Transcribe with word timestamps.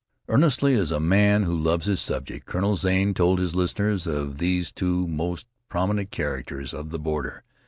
Earnestly, 0.27 0.73
as 0.73 0.89
a 0.89 0.99
man 0.99 1.43
who 1.43 1.55
loves 1.55 1.85
his 1.85 1.99
subject, 2.01 2.47
Colonel 2.47 2.75
Zane 2.75 3.13
told 3.13 3.37
his 3.37 3.53
listeners 3.53 4.07
of 4.07 4.39
these 4.39 4.71
two 4.71 5.07
most 5.07 5.45
prominent 5.69 6.09
characters 6.09 6.73
of 6.73 6.89
the 6.89 6.97
border. 6.97 7.43